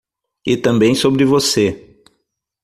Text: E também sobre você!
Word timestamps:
E 0.47 0.57
também 0.57 0.95
sobre 0.95 1.23
você! 1.25 1.95